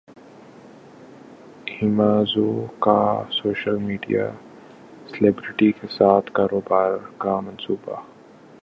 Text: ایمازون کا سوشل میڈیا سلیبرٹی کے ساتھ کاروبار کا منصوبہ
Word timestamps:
ایمازون 1.71 2.65
کا 2.79 3.23
سوشل 3.31 3.77
میڈیا 3.77 4.29
سلیبرٹی 5.07 5.71
کے 5.71 5.87
ساتھ 5.87 6.31
کاروبار 6.31 6.97
کا 7.17 7.39
منصوبہ 7.39 7.95